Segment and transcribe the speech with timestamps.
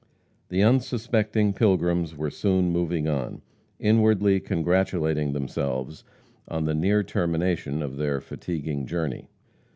[0.49, 3.43] The unsuspecting pilgrims were soon moving on,
[3.77, 6.03] inwardly congratulating themselves
[6.47, 9.27] on the near termination of their fatiguing journey.